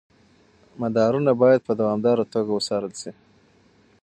مدارونه 0.81 1.31
باید 1.41 1.61
په 1.67 1.73
دوامداره 1.79 2.23
توګه 2.33 2.51
وڅارل 2.53 2.93
شي. 3.01 3.11